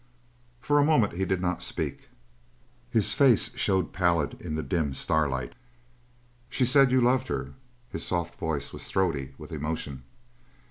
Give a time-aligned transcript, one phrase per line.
[0.59, 2.09] For a moment he did not speak.
[2.89, 5.53] His face showed pallid in the dim starlight.
[6.49, 7.53] "She said you loved her."
[7.91, 10.01] His soft voice was throaty with emotion.